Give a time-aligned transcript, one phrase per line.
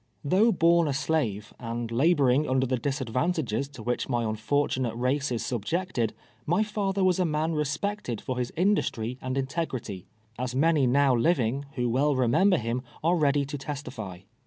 [0.23, 5.31] Though born a slave, and laboring under the disad vantages to which .my unfortunate race
[5.31, 6.15] is subjected,
[6.47, 10.07] my father was a man respected for his industry and integrity,
[10.39, 14.21] as many now living, who well remember him, are ready to testify.